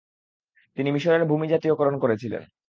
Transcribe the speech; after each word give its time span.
তিনি 0.77 0.89
মিশরের 0.91 1.23
ভূমি 1.25 1.45
জাতীয়করণ 1.47 1.95
করেছিলেন। 1.99 2.43